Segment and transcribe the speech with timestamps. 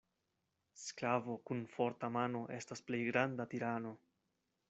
[0.83, 3.93] Sklavo kun forta mano estas plej granda tirano.